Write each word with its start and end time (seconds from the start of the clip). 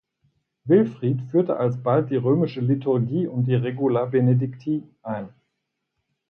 Wilfrid 0.65 1.21
führte 1.29 1.57
alsbald 1.57 2.09
die 2.09 2.15
römische 2.15 2.59
Liturgie 2.59 3.27
und 3.27 3.45
die 3.45 3.53
Regula 3.53 4.05
Benedicti 4.05 4.81
ein. 5.03 5.29